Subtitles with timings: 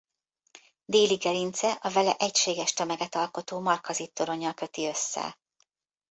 [0.85, 5.39] Déli gerince a vele egységes tömeget alkotó Markazit-toronnyal köti össze.